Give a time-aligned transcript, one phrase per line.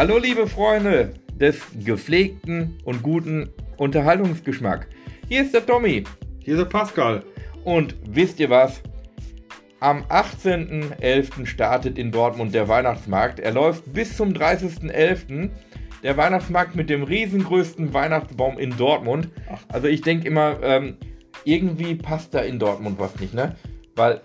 [0.00, 4.86] Hallo liebe Freunde des gepflegten und guten Unterhaltungsgeschmack.
[5.28, 6.04] Hier ist der Tommy.
[6.42, 7.22] Hier ist der Pascal.
[7.64, 8.80] Und wisst ihr was?
[9.78, 11.44] Am 18.11.
[11.44, 13.40] startet in Dortmund der Weihnachtsmarkt.
[13.40, 15.50] Er läuft bis zum 30.11.
[16.02, 19.28] Der Weihnachtsmarkt mit dem riesengrößten Weihnachtsbaum in Dortmund.
[19.68, 20.96] Also ich denke immer, ähm,
[21.44, 23.54] irgendwie passt da in Dortmund was nicht, ne?
[23.96, 24.22] Weil,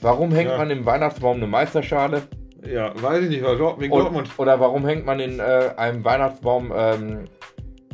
[0.00, 0.58] warum hängt Ja.
[0.58, 2.22] man im Weihnachtsbaum eine Meisterschale?
[2.68, 4.30] Ja, weiß ich nicht, weil Dort, wegen Und, Dortmund.
[4.38, 7.24] oder warum hängt man in äh, einem Weihnachtsbaum, ähm,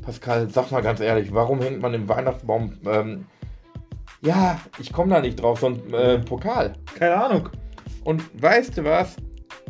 [0.02, 3.26] Pascal, sag mal ganz ehrlich, warum hängt man im Weihnachtsbaum, ähm,
[4.20, 6.74] ja, ich komme da nicht drauf, so ein äh, Pokal.
[6.98, 7.48] Keine Ahnung.
[8.04, 9.16] Und weißt du was?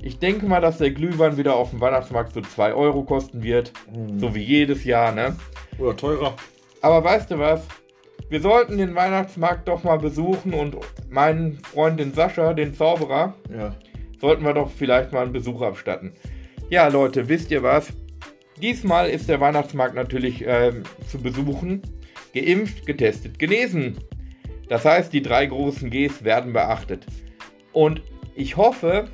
[0.02, 3.72] Ich denke mal, dass der Glühwein wieder auf dem Weihnachtsmarkt so 2 Euro kosten wird.
[4.18, 5.36] So wie jedes Jahr, ne?
[5.78, 6.34] Oder teurer.
[6.80, 7.66] Aber weißt du was?
[8.28, 10.76] Wir sollten den Weihnachtsmarkt doch mal besuchen und
[11.08, 13.74] meinen Freund, den Sascha, den Zauberer, Ja.
[14.22, 16.12] Sollten wir doch vielleicht mal einen Besuch abstatten.
[16.70, 17.92] Ja, Leute, wisst ihr was?
[18.62, 21.82] Diesmal ist der Weihnachtsmarkt natürlich ähm, zu besuchen.
[22.32, 23.98] Geimpft, getestet, genesen.
[24.68, 27.04] Das heißt, die drei großen Gs werden beachtet.
[27.72, 28.00] Und
[28.36, 29.08] ich hoffe,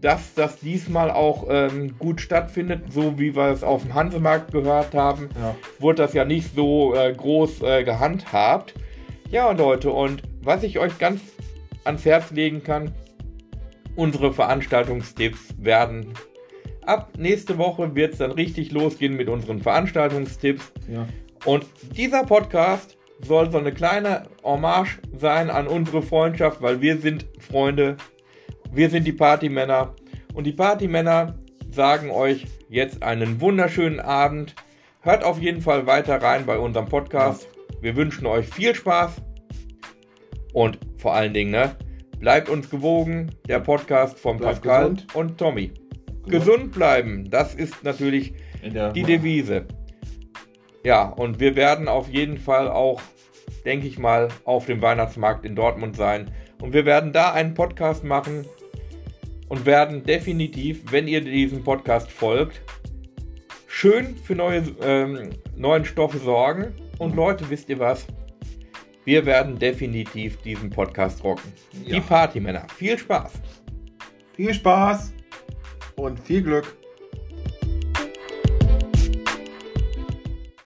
[0.00, 4.94] dass das diesmal auch ähm, gut stattfindet, so wie wir es auf dem Hansemarkt gehört
[4.94, 5.54] haben Ja.
[5.78, 8.72] wurde das ja nicht so äh, groß äh, gehandhabt.
[9.30, 11.20] Ja, Leute, und was ich euch ganz
[11.84, 12.92] ans Herz legen kann,
[13.96, 16.12] unsere Veranstaltungstipps werden.
[16.84, 20.72] Ab nächste Woche wird es dann richtig losgehen mit unseren Veranstaltungstipps.
[20.88, 21.06] Ja.
[21.44, 21.66] Und
[21.96, 27.96] dieser Podcast soll so eine kleine Hommage sein an unsere Freundschaft, weil wir sind Freunde,
[28.72, 29.94] wir sind die Partymänner.
[30.34, 31.38] Und die Partymänner
[31.70, 34.54] sagen euch jetzt einen wunderschönen Abend.
[35.00, 37.48] Hört auf jeden Fall weiter rein bei unserem Podcast.
[37.80, 39.12] Wir wünschen euch viel Spaß
[40.52, 41.76] und vor allen Dingen, ne,
[42.18, 43.30] bleibt uns gewogen.
[43.48, 45.14] Der Podcast von Bleibt Pascal gesund.
[45.14, 45.72] und Tommy.
[46.26, 48.34] Gesund bleiben, das ist natürlich
[48.64, 49.64] die Devise.
[50.82, 53.00] Ja, und wir werden auf jeden Fall auch,
[53.64, 56.30] denke ich mal, auf dem Weihnachtsmarkt in Dortmund sein.
[56.60, 58.44] Und wir werden da einen Podcast machen
[59.48, 62.60] und werden definitiv, wenn ihr diesem Podcast folgt,
[63.68, 66.72] schön für neue, ähm, neuen Stoffe sorgen.
[66.98, 68.06] Und Leute, wisst ihr was?
[69.06, 71.52] Wir werden definitiv diesen Podcast rocken.
[71.84, 71.94] Ja.
[71.94, 72.66] Die Partymänner.
[72.76, 73.34] Viel Spaß!
[74.34, 75.12] Viel Spaß
[75.94, 76.76] und viel Glück.